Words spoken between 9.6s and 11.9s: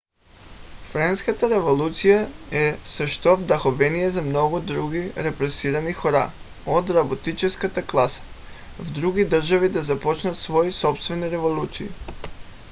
да започнат свои собствени революции